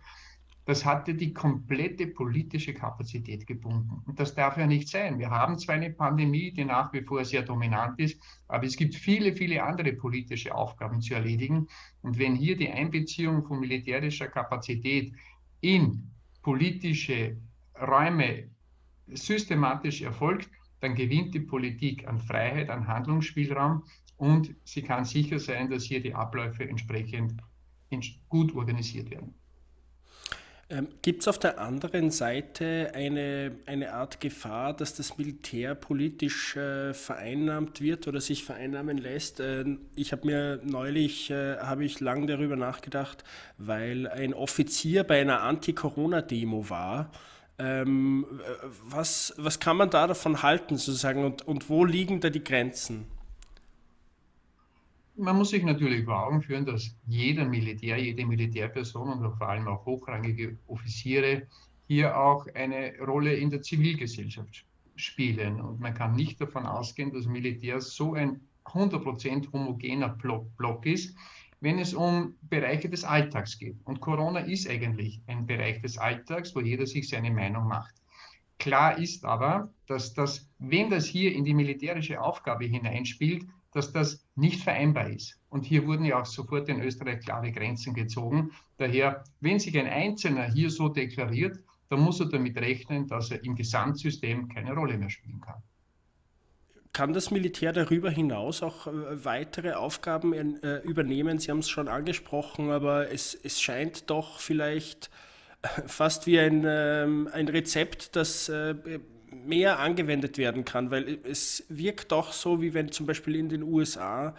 das 0.66 0.84
hatte 0.84 1.14
die 1.14 1.32
komplette 1.34 2.06
politische 2.06 2.72
Kapazität 2.72 3.46
gebunden. 3.46 4.02
Und 4.06 4.18
das 4.18 4.34
darf 4.34 4.56
ja 4.56 4.66
nicht 4.66 4.88
sein. 4.88 5.18
Wir 5.18 5.30
haben 5.30 5.58
zwar 5.58 5.74
eine 5.74 5.90
Pandemie, 5.90 6.52
die 6.52 6.64
nach 6.64 6.92
wie 6.92 7.02
vor 7.02 7.24
sehr 7.24 7.42
dominant 7.42 7.98
ist, 8.00 8.20
aber 8.48 8.64
es 8.64 8.76
gibt 8.76 8.94
viele, 8.94 9.34
viele 9.34 9.62
andere 9.62 9.92
politische 9.92 10.54
Aufgaben 10.54 11.02
zu 11.02 11.14
erledigen. 11.14 11.66
Und 12.02 12.18
wenn 12.18 12.34
hier 12.34 12.56
die 12.56 12.70
Einbeziehung 12.70 13.44
von 13.44 13.60
militärischer 13.60 14.28
Kapazität 14.28 15.12
in 15.60 16.10
politische 16.42 17.36
Räume 17.80 18.50
systematisch 19.08 20.00
erfolgt, 20.02 20.48
dann 20.80 20.94
gewinnt 20.94 21.34
die 21.34 21.40
Politik 21.40 22.06
an 22.06 22.20
Freiheit, 22.20 22.70
an 22.70 22.86
Handlungsspielraum 22.86 23.84
und 24.16 24.54
sie 24.64 24.82
kann 24.82 25.04
sicher 25.04 25.38
sein, 25.38 25.70
dass 25.70 25.84
hier 25.84 26.00
die 26.00 26.14
Abläufe 26.14 26.68
entsprechend 26.68 27.34
gut 28.28 28.54
organisiert 28.54 29.10
werden. 29.10 29.34
Ähm, 30.70 30.88
Gibt 31.02 31.22
es 31.22 31.28
auf 31.28 31.38
der 31.38 31.60
anderen 31.60 32.10
Seite 32.10 32.92
eine, 32.94 33.52
eine 33.66 33.92
Art 33.92 34.20
Gefahr, 34.20 34.74
dass 34.74 34.94
das 34.94 35.18
Militär 35.18 35.74
politisch 35.74 36.56
äh, 36.56 36.94
vereinnahmt 36.94 37.82
wird 37.82 38.08
oder 38.08 38.20
sich 38.20 38.44
vereinnahmen 38.44 38.96
lässt? 38.96 39.40
Äh, 39.40 39.76
ich 39.94 40.12
habe 40.12 40.26
mir 40.26 40.60
neulich, 40.64 41.30
äh, 41.30 41.58
habe 41.58 41.84
ich 41.84 42.00
lang 42.00 42.26
darüber 42.26 42.56
nachgedacht, 42.56 43.24
weil 43.58 44.08
ein 44.08 44.32
Offizier 44.32 45.04
bei 45.04 45.20
einer 45.20 45.42
Anti-Corona-Demo 45.42 46.70
war. 46.70 47.10
Ähm, 47.58 48.26
was, 48.84 49.34
was 49.36 49.60
kann 49.60 49.76
man 49.76 49.90
da 49.90 50.06
davon 50.06 50.42
halten 50.42 50.76
sozusagen 50.76 51.24
und, 51.24 51.46
und 51.46 51.68
wo 51.68 51.84
liegen 51.84 52.20
da 52.20 52.30
die 52.30 52.42
Grenzen? 52.42 53.06
Man 55.16 55.36
muss 55.36 55.50
sich 55.50 55.62
natürlich 55.62 56.04
vor 56.04 56.26
Augen 56.26 56.42
führen, 56.42 56.66
dass 56.66 56.96
jeder 57.06 57.44
Militär, 57.44 57.98
jede 57.98 58.26
Militärperson 58.26 59.10
und 59.10 59.36
vor 59.36 59.48
allem 59.48 59.68
auch 59.68 59.86
hochrangige 59.86 60.58
Offiziere 60.66 61.46
hier 61.86 62.18
auch 62.18 62.46
eine 62.54 62.98
Rolle 62.98 63.34
in 63.34 63.50
der 63.50 63.62
Zivilgesellschaft 63.62 64.64
spielen. 64.96 65.60
Und 65.60 65.80
man 65.80 65.94
kann 65.94 66.16
nicht 66.16 66.40
davon 66.40 66.66
ausgehen, 66.66 67.12
dass 67.12 67.26
Militär 67.26 67.80
so 67.80 68.14
ein 68.14 68.40
100% 68.64 69.52
homogener 69.52 70.08
Block, 70.08 70.86
ist, 70.86 71.16
wenn 71.60 71.78
es 71.78 71.94
um 71.94 72.34
Bereiche 72.42 72.88
des 72.88 73.04
Alltags 73.04 73.58
geht. 73.58 73.76
Und 73.84 74.00
Corona 74.00 74.40
ist 74.40 74.68
eigentlich 74.68 75.20
ein 75.26 75.46
Bereich 75.46 75.80
des 75.80 75.96
Alltags, 75.96 76.54
wo 76.54 76.60
jeder 76.60 76.86
sich 76.86 77.08
seine 77.08 77.30
Meinung 77.30 77.68
macht. 77.68 77.94
Klar 78.58 78.98
ist 78.98 79.24
aber, 79.24 79.70
dass 79.86 80.14
das, 80.14 80.48
wenn 80.58 80.90
das 80.90 81.06
hier 81.06 81.34
in 81.34 81.44
die 81.44 81.54
militärische 81.54 82.20
Aufgabe 82.20 82.64
hineinspielt, 82.64 83.44
dass 83.74 83.92
das 83.92 84.24
nicht 84.36 84.62
vereinbar 84.62 85.10
ist. 85.10 85.38
Und 85.50 85.64
hier 85.64 85.86
wurden 85.86 86.04
ja 86.04 86.20
auch 86.20 86.26
sofort 86.26 86.68
in 86.68 86.80
Österreich 86.80 87.20
klare 87.20 87.50
Grenzen 87.50 87.92
gezogen. 87.92 88.52
Daher, 88.78 89.24
wenn 89.40 89.58
sich 89.58 89.76
ein 89.76 89.88
Einzelner 89.88 90.44
hier 90.44 90.70
so 90.70 90.88
deklariert, 90.88 91.58
dann 91.90 92.00
muss 92.00 92.20
er 92.20 92.26
damit 92.26 92.56
rechnen, 92.56 93.06
dass 93.08 93.30
er 93.30 93.44
im 93.44 93.56
Gesamtsystem 93.56 94.48
keine 94.48 94.74
Rolle 94.74 94.96
mehr 94.96 95.10
spielen 95.10 95.40
kann. 95.40 95.62
Kann 96.92 97.12
das 97.12 97.32
Militär 97.32 97.72
darüber 97.72 98.08
hinaus 98.08 98.62
auch 98.62 98.86
äh, 98.86 99.24
weitere 99.24 99.72
Aufgaben 99.72 100.32
äh, 100.32 100.78
übernehmen? 100.82 101.40
Sie 101.40 101.50
haben 101.50 101.58
es 101.58 101.68
schon 101.68 101.88
angesprochen, 101.88 102.70
aber 102.70 103.10
es, 103.10 103.34
es 103.34 103.60
scheint 103.60 104.08
doch 104.08 104.38
vielleicht 104.38 105.10
äh, 105.62 105.88
fast 105.88 106.28
wie 106.28 106.38
ein, 106.38 106.62
ähm, 106.64 107.28
ein 107.32 107.48
Rezept, 107.48 108.14
das 108.14 108.48
mehr 109.46 109.78
angewendet 109.78 110.38
werden 110.38 110.64
kann, 110.64 110.90
weil 110.90 111.18
es 111.24 111.64
wirkt 111.68 112.12
doch 112.12 112.32
so, 112.32 112.62
wie 112.62 112.74
wenn 112.74 112.92
zum 112.92 113.06
Beispiel 113.06 113.36
in 113.36 113.48
den 113.48 113.62
USA, 113.62 114.34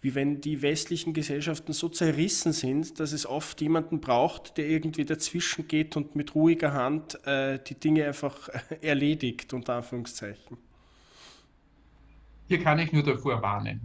wie 0.00 0.14
wenn 0.14 0.40
die 0.40 0.60
westlichen 0.60 1.14
Gesellschaften 1.14 1.72
so 1.72 1.88
zerrissen 1.88 2.52
sind, 2.52 3.00
dass 3.00 3.12
es 3.12 3.26
oft 3.26 3.60
jemanden 3.60 4.00
braucht, 4.00 4.58
der 4.58 4.68
irgendwie 4.68 5.04
dazwischen 5.04 5.66
geht 5.66 5.96
und 5.96 6.14
mit 6.14 6.34
ruhiger 6.34 6.72
Hand 6.72 7.18
äh, 7.26 7.58
die 7.58 7.74
Dinge 7.74 8.06
einfach 8.06 8.48
erledigt, 8.82 9.52
unter 9.54 9.76
Anführungszeichen. 9.76 10.58
Hier 12.48 12.62
kann 12.62 12.78
ich 12.78 12.92
nur 12.92 13.02
davor 13.02 13.40
warnen. 13.40 13.80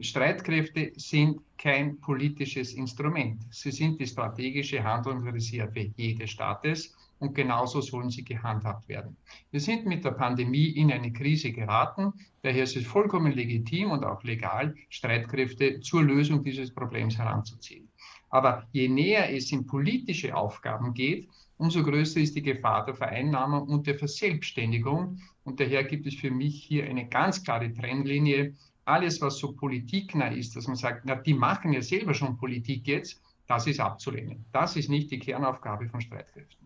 Streitkräfte 0.00 0.92
sind 0.96 1.40
kein 1.58 2.00
politisches 2.00 2.74
Instrument. 2.74 3.42
Sie 3.50 3.70
sind 3.70 4.00
die 4.00 4.06
strategische 4.06 4.82
Handlungsreserve 4.82 5.92
jedes 5.96 6.30
Staates 6.30 6.94
und 7.22 7.36
genauso 7.36 7.80
sollen 7.80 8.10
sie 8.10 8.24
gehandhabt 8.24 8.88
werden. 8.88 9.16
Wir 9.52 9.60
sind 9.60 9.86
mit 9.86 10.04
der 10.04 10.10
Pandemie 10.10 10.70
in 10.70 10.90
eine 10.90 11.12
Krise 11.12 11.52
geraten, 11.52 12.12
daher 12.42 12.64
ist 12.64 12.76
es 12.76 12.84
vollkommen 12.84 13.32
legitim 13.32 13.92
und 13.92 14.04
auch 14.04 14.24
legal, 14.24 14.74
Streitkräfte 14.88 15.78
zur 15.80 16.02
Lösung 16.02 16.42
dieses 16.42 16.74
Problems 16.74 17.16
heranzuziehen. 17.16 17.88
Aber 18.30 18.66
je 18.72 18.88
näher 18.88 19.32
es 19.32 19.52
in 19.52 19.66
politische 19.66 20.34
Aufgaben 20.34 20.94
geht, 20.94 21.28
umso 21.58 21.84
größer 21.84 22.18
ist 22.18 22.34
die 22.34 22.42
Gefahr 22.42 22.84
der 22.86 22.94
Vereinnahmung 22.94 23.68
und 23.68 23.86
der 23.86 23.96
Verselbstständigung. 23.96 25.20
Und 25.44 25.60
daher 25.60 25.84
gibt 25.84 26.06
es 26.06 26.16
für 26.16 26.30
mich 26.30 26.64
hier 26.64 26.86
eine 26.86 27.08
ganz 27.08 27.44
klare 27.44 27.72
Trennlinie. 27.72 28.54
Alles, 28.84 29.20
was 29.20 29.38
so 29.38 29.52
politiknah 29.52 30.32
ist, 30.32 30.56
dass 30.56 30.66
man 30.66 30.76
sagt, 30.76 31.02
na, 31.04 31.14
die 31.14 31.34
machen 31.34 31.72
ja 31.72 31.82
selber 31.82 32.14
schon 32.14 32.36
Politik 32.36 32.88
jetzt, 32.88 33.22
das 33.46 33.68
ist 33.68 33.78
abzulehnen. 33.78 34.44
Das 34.50 34.74
ist 34.74 34.88
nicht 34.88 35.12
die 35.12 35.20
Kernaufgabe 35.20 35.88
von 35.88 36.00
Streitkräften. 36.00 36.61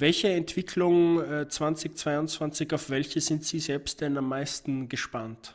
Welche 0.00 0.28
Entwicklung 0.32 1.18
2022, 1.18 2.72
äh, 2.72 2.74
auf 2.74 2.88
welche 2.88 3.20
sind 3.20 3.44
Sie 3.44 3.58
selbst 3.58 4.00
denn 4.00 4.16
am 4.16 4.30
meisten 4.30 4.88
gespannt? 4.88 5.54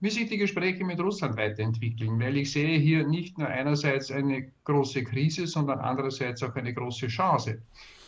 Wie 0.00 0.10
sich 0.10 0.28
die 0.28 0.36
Gespräche 0.36 0.84
mit 0.84 0.98
Russland 0.98 1.36
weiterentwickeln, 1.36 2.18
weil 2.18 2.38
ich 2.38 2.50
sehe 2.50 2.80
hier 2.80 3.06
nicht 3.06 3.38
nur 3.38 3.46
einerseits 3.46 4.10
eine 4.10 4.50
große 4.64 5.04
Krise, 5.04 5.46
sondern 5.46 5.78
andererseits 5.78 6.42
auch 6.42 6.56
eine 6.56 6.74
große 6.74 7.06
Chance. 7.06 7.62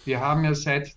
Wir 0.06 0.18
haben 0.18 0.42
ja 0.42 0.56
seit 0.56 0.96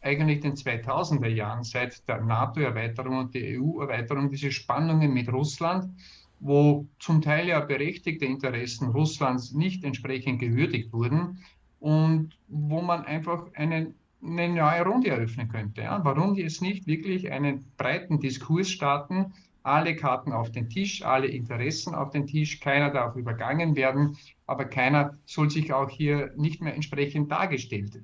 eigentlich 0.00 0.40
den 0.40 0.54
2000er 0.54 1.28
Jahren, 1.28 1.64
seit 1.64 2.08
der 2.08 2.22
NATO-Erweiterung 2.22 3.18
und 3.18 3.34
der 3.34 3.60
EU-Erweiterung, 3.60 4.30
diese 4.30 4.50
Spannungen 4.50 5.12
mit 5.12 5.30
Russland, 5.30 5.92
wo 6.40 6.86
zum 6.98 7.20
Teil 7.20 7.48
ja 7.48 7.60
berechtigte 7.60 8.24
Interessen 8.24 8.88
Russlands 8.88 9.52
nicht 9.52 9.84
entsprechend 9.84 10.40
gewürdigt 10.40 10.94
wurden, 10.94 11.44
und 11.80 12.30
wo 12.48 12.80
man 12.80 13.04
einfach 13.04 13.52
einen 13.54 13.94
eine 14.22 14.48
neue 14.48 14.84
Runde 14.84 15.10
eröffnen 15.10 15.48
könnte. 15.48 15.82
Ja? 15.82 16.00
Warum 16.04 16.34
jetzt 16.34 16.62
nicht 16.62 16.86
wirklich 16.86 17.30
einen 17.30 17.64
breiten 17.76 18.18
Diskurs 18.20 18.70
starten, 18.70 19.32
alle 19.62 19.96
Karten 19.96 20.32
auf 20.32 20.50
den 20.50 20.68
Tisch, 20.68 21.02
alle 21.02 21.26
Interessen 21.26 21.94
auf 21.94 22.10
den 22.10 22.26
Tisch, 22.26 22.60
keiner 22.60 22.90
darf 22.90 23.16
übergangen 23.16 23.76
werden, 23.76 24.16
aber 24.46 24.64
keiner 24.64 25.18
soll 25.26 25.50
sich 25.50 25.72
auch 25.72 25.90
hier 25.90 26.32
nicht 26.36 26.62
mehr 26.62 26.74
entsprechend 26.74 27.30
dargestellt 27.30 28.02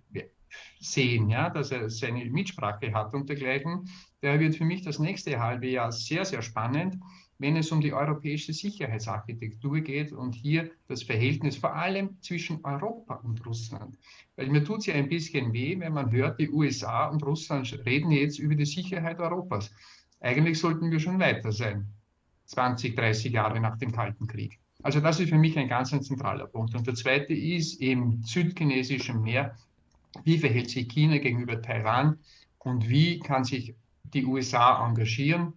sehen, 0.78 1.30
ja, 1.30 1.50
dass 1.50 1.70
er 1.70 1.88
seine 1.90 2.24
Mitsprache 2.26 2.92
hat 2.92 3.14
und 3.14 3.28
dergleichen. 3.28 3.88
Daher 4.20 4.40
wird 4.40 4.56
für 4.56 4.64
mich 4.64 4.82
das 4.82 4.98
nächste 4.98 5.40
halbe 5.40 5.66
Jahr 5.66 5.90
sehr, 5.90 6.24
sehr 6.24 6.42
spannend, 6.42 6.98
wenn 7.44 7.56
es 7.56 7.70
um 7.70 7.82
die 7.82 7.92
europäische 7.92 8.54
Sicherheitsarchitektur 8.54 9.80
geht 9.80 10.12
und 10.12 10.34
hier 10.34 10.70
das 10.88 11.02
Verhältnis 11.02 11.58
vor 11.58 11.74
allem 11.74 12.16
zwischen 12.22 12.64
Europa 12.64 13.16
und 13.16 13.44
Russland. 13.44 13.98
Weil 14.34 14.46
mir 14.46 14.64
tut 14.64 14.78
es 14.78 14.86
ja 14.86 14.94
ein 14.94 15.10
bisschen 15.10 15.52
weh, 15.52 15.78
wenn 15.78 15.92
man 15.92 16.10
hört, 16.10 16.40
die 16.40 16.48
USA 16.48 17.04
und 17.10 17.22
Russland 17.22 17.78
reden 17.84 18.12
jetzt 18.12 18.38
über 18.38 18.54
die 18.54 18.64
Sicherheit 18.64 19.18
Europas. 19.18 19.70
Eigentlich 20.20 20.58
sollten 20.58 20.90
wir 20.90 20.98
schon 20.98 21.20
weiter 21.20 21.52
sein, 21.52 21.86
20, 22.46 22.96
30 22.96 23.30
Jahre 23.30 23.60
nach 23.60 23.76
dem 23.76 23.92
Kalten 23.92 24.26
Krieg. 24.26 24.58
Also 24.82 25.00
das 25.00 25.20
ist 25.20 25.28
für 25.28 25.36
mich 25.36 25.58
ein 25.58 25.68
ganz 25.68 25.92
ein 25.92 26.02
zentraler 26.02 26.46
Punkt. 26.46 26.74
Und 26.74 26.86
der 26.86 26.94
zweite 26.94 27.34
ist 27.34 27.78
im 27.78 28.22
südchinesischen 28.22 29.20
Meer, 29.20 29.54
wie 30.24 30.38
verhält 30.38 30.70
sich 30.70 30.88
China 30.88 31.18
gegenüber 31.18 31.60
Taiwan 31.60 32.20
und 32.60 32.88
wie 32.88 33.18
kann 33.18 33.44
sich 33.44 33.74
die 34.14 34.24
USA 34.24 34.86
engagieren, 34.86 35.52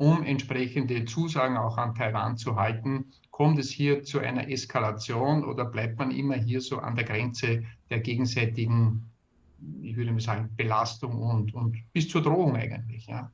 um 0.00 0.22
entsprechende 0.22 1.04
Zusagen 1.04 1.58
auch 1.58 1.76
an 1.76 1.94
Taiwan 1.94 2.38
zu 2.38 2.56
halten. 2.56 3.12
Kommt 3.30 3.58
es 3.58 3.70
hier 3.70 4.02
zu 4.02 4.18
einer 4.18 4.48
Eskalation 4.48 5.44
oder 5.44 5.66
bleibt 5.66 5.98
man 5.98 6.10
immer 6.10 6.36
hier 6.36 6.62
so 6.62 6.78
an 6.78 6.96
der 6.96 7.04
Grenze 7.04 7.64
der 7.90 8.00
gegenseitigen, 8.00 9.10
ich 9.82 9.96
würde 9.96 10.12
mal 10.12 10.20
sagen, 10.20 10.48
Belastung 10.56 11.18
und, 11.18 11.52
und 11.52 11.76
bis 11.92 12.08
zur 12.08 12.22
Drohung 12.22 12.56
eigentlich? 12.56 13.08
Ja. 13.08 13.30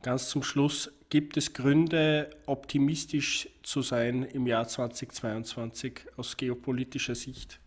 Ganz 0.00 0.30
zum 0.30 0.42
Schluss, 0.42 0.90
gibt 1.10 1.36
es 1.36 1.52
Gründe, 1.52 2.30
optimistisch 2.46 3.50
zu 3.62 3.82
sein 3.82 4.22
im 4.22 4.46
Jahr 4.46 4.66
2022 4.66 6.00
aus 6.16 6.38
geopolitischer 6.38 7.14
Sicht? 7.14 7.60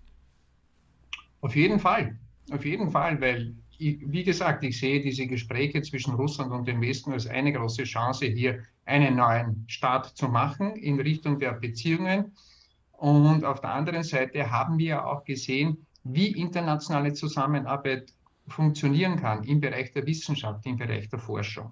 Auf 1.41 1.55
jeden 1.55 1.79
Fall, 1.79 2.17
auf 2.49 2.65
jeden 2.65 2.89
Fall, 2.89 3.21
weil, 3.21 3.53
wie 3.79 4.23
gesagt, 4.23 4.63
ich 4.63 4.77
sehe 4.77 5.01
diese 5.01 5.25
Gespräche 5.25 5.81
zwischen 5.81 6.13
Russland 6.15 6.51
und 6.51 6.67
dem 6.67 6.81
Westen 6.81 7.13
als 7.13 7.27
eine 7.27 7.53
große 7.53 7.83
Chance, 7.83 8.25
hier 8.25 8.63
einen 8.85 9.15
neuen 9.15 9.63
Start 9.67 10.17
zu 10.17 10.27
machen 10.27 10.75
in 10.75 10.99
Richtung 10.99 11.39
der 11.39 11.53
Beziehungen. 11.53 12.35
Und 12.91 13.45
auf 13.45 13.61
der 13.61 13.73
anderen 13.73 14.03
Seite 14.03 14.51
haben 14.51 14.77
wir 14.77 15.05
auch 15.05 15.23
gesehen, 15.23 15.85
wie 16.03 16.27
internationale 16.27 17.13
Zusammenarbeit 17.13 18.13
funktionieren 18.47 19.15
kann 19.15 19.43
im 19.43 19.61
Bereich 19.61 19.93
der 19.93 20.05
Wissenschaft, 20.05 20.65
im 20.65 20.75
Bereich 20.75 21.09
der 21.09 21.19
Forschung. 21.19 21.71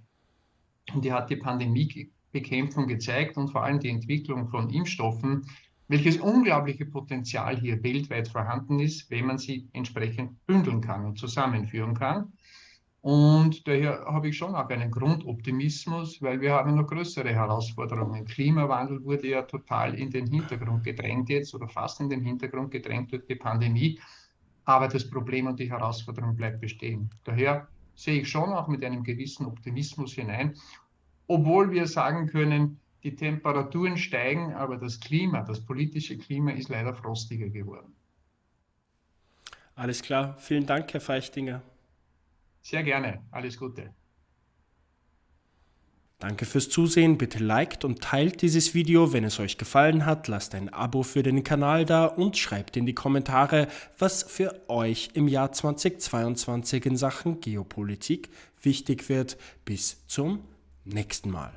Und 0.93 1.03
die 1.03 1.11
hat 1.11 1.29
die 1.29 1.35
Pandemiebekämpfung 1.35 2.87
gezeigt 2.87 3.35
und 3.35 3.49
vor 3.49 3.63
allem 3.63 3.79
die 3.79 3.89
Entwicklung 3.89 4.47
von 4.47 4.69
Impfstoffen, 4.69 5.45
welches 5.87 6.17
unglaubliche 6.17 6.85
Potenzial 6.85 7.57
hier 7.57 7.81
weltweit 7.83 8.27
vorhanden 8.27 8.79
ist, 8.79 9.09
wenn 9.09 9.25
man 9.25 9.37
sie 9.37 9.69
entsprechend 9.73 10.45
bündeln 10.45 10.81
kann 10.81 11.05
und 11.05 11.17
zusammenführen 11.17 11.93
kann. 11.93 12.33
Und 13.01 13.65
daher 13.67 14.03
habe 14.05 14.29
ich 14.29 14.37
schon 14.37 14.53
auch 14.53 14.67
einen 14.67 14.91
Grundoptimismus, 14.91 16.21
weil 16.21 16.41
wir 16.41 16.53
haben 16.53 16.75
noch 16.75 16.87
größere 16.87 17.29
Herausforderungen. 17.29 18.25
Klimawandel 18.25 19.01
wurde 19.05 19.29
ja 19.29 19.43
total 19.43 19.93
in 19.93 20.09
den 20.09 20.27
Hintergrund 20.27 20.83
gedrängt 20.83 21.29
jetzt 21.29 21.55
oder 21.55 21.69
fast 21.69 22.01
in 22.01 22.09
den 22.09 22.21
Hintergrund 22.21 22.71
gedrängt 22.71 23.13
durch 23.13 23.25
die 23.25 23.35
Pandemie. 23.35 23.99
Aber 24.65 24.89
das 24.89 25.09
Problem 25.09 25.47
und 25.47 25.57
die 25.57 25.71
Herausforderung 25.71 26.35
bleibt 26.35 26.59
bestehen. 26.59 27.09
Daher 27.23 27.69
sehe 27.95 28.21
ich 28.21 28.29
schon 28.29 28.51
auch 28.51 28.67
mit 28.67 28.83
einem 28.83 29.03
gewissen 29.03 29.45
Optimismus 29.45 30.13
hinein, 30.13 30.55
obwohl 31.27 31.71
wir 31.71 31.87
sagen 31.87 32.27
können, 32.27 32.79
die 33.03 33.15
Temperaturen 33.15 33.97
steigen, 33.97 34.53
aber 34.53 34.77
das 34.77 34.99
Klima, 34.99 35.41
das 35.41 35.61
politische 35.61 36.17
Klima 36.17 36.51
ist 36.51 36.69
leider 36.69 36.93
frostiger 36.93 37.49
geworden. 37.49 37.93
Alles 39.75 40.01
klar. 40.01 40.35
Vielen 40.37 40.65
Dank, 40.65 40.91
Herr 40.93 41.01
Feichtinger. 41.01 41.61
Sehr 42.61 42.83
gerne. 42.83 43.21
Alles 43.31 43.57
Gute. 43.57 43.93
Danke 46.19 46.45
fürs 46.45 46.69
Zusehen. 46.69 47.19
Bitte 47.19 47.37
liked 47.37 47.85
und 47.85 48.01
teilt 48.01 48.41
dieses 48.41 48.73
Video, 48.73 49.13
wenn 49.13 49.23
es 49.23 49.39
euch 49.39 49.59
gefallen 49.59 50.07
hat. 50.07 50.27
Lasst 50.27 50.55
ein 50.55 50.73
Abo 50.73 51.03
für 51.03 51.21
den 51.21 51.43
Kanal 51.43 51.85
da 51.85 52.05
und 52.05 52.37
schreibt 52.37 52.75
in 52.75 52.87
die 52.87 52.95
Kommentare, 52.95 53.67
was 53.99 54.23
für 54.23 54.67
euch 54.67 55.11
im 55.13 55.27
Jahr 55.27 55.51
2022 55.51 56.87
in 56.87 56.97
Sachen 56.97 57.39
Geopolitik 57.39 58.29
wichtig 58.63 59.09
wird. 59.09 59.37
Bis 59.63 60.07
zum 60.07 60.39
nächsten 60.85 61.29
Mal. 61.29 61.53